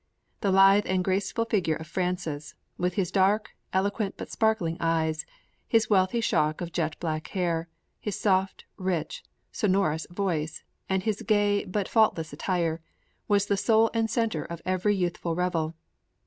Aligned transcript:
The 0.39 0.49
lithe 0.49 0.87
and 0.87 1.03
graceful 1.03 1.45
figure 1.45 1.75
of 1.75 1.85
Francis, 1.85 2.55
with 2.75 2.95
his 2.95 3.11
dark, 3.11 3.51
eloquent 3.71 4.17
but 4.17 4.31
sparkling 4.31 4.77
eyes, 4.79 5.27
his 5.67 5.91
wealthy 5.91 6.21
shock 6.21 6.59
of 6.59 6.71
jet 6.71 6.99
black 6.99 7.27
hair, 7.27 7.69
his 7.99 8.19
soft, 8.19 8.65
rich, 8.77 9.23
sonorous 9.51 10.07
voice 10.09 10.63
and 10.89 11.03
his 11.03 11.21
gay 11.21 11.65
but 11.65 11.87
faultless 11.87 12.33
attire, 12.33 12.81
was 13.27 13.45
the 13.45 13.55
soul 13.57 13.91
and 13.93 14.09
center 14.09 14.43
of 14.43 14.59
every 14.65 14.95
youthful 14.95 15.35
revel. 15.35 15.75